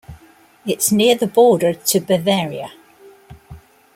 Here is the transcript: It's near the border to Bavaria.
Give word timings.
It's 0.65 0.91
near 0.91 1.13
the 1.13 1.27
border 1.27 1.75
to 1.75 1.99
Bavaria. 2.01 2.71